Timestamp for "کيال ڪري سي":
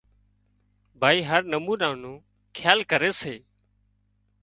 2.57-3.35